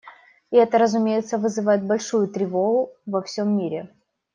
[0.49, 3.95] И это, разумеется, вызывает большую тревогу во всем мире.